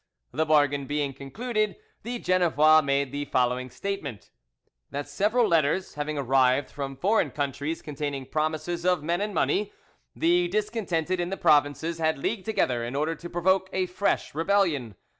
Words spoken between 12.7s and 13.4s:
in order to